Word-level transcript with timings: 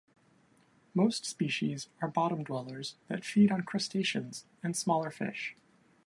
Most 0.95 1.27
species 1.27 1.87
are 2.01 2.07
bottom-dwellers 2.07 2.95
that 3.07 3.23
feed 3.23 3.51
on 3.51 3.61
crustaceans 3.61 4.45
and 4.63 4.75
smaller 4.75 5.11
fish. 5.11 5.55